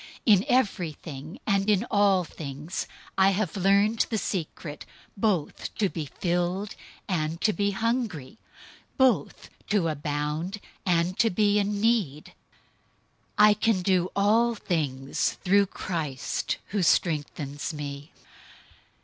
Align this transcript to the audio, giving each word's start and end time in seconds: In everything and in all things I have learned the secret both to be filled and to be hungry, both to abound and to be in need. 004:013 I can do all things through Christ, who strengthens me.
In 0.25 0.43
everything 0.49 1.39
and 1.45 1.69
in 1.69 1.85
all 1.91 2.23
things 2.23 2.87
I 3.19 3.29
have 3.33 3.55
learned 3.55 4.07
the 4.09 4.17
secret 4.17 4.83
both 5.15 5.75
to 5.75 5.89
be 5.89 6.07
filled 6.07 6.73
and 7.07 7.39
to 7.41 7.53
be 7.53 7.69
hungry, 7.69 8.39
both 8.97 9.51
to 9.69 9.89
abound 9.89 10.59
and 10.87 11.19
to 11.19 11.29
be 11.29 11.59
in 11.59 11.79
need. 11.79 12.33
004:013 13.37 13.37
I 13.37 13.53
can 13.53 13.81
do 13.83 14.09
all 14.15 14.55
things 14.55 15.37
through 15.43 15.67
Christ, 15.67 16.57
who 16.69 16.81
strengthens 16.81 17.71
me. 17.71 18.11